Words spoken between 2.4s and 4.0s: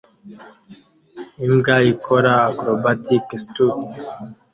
acrobatic stunts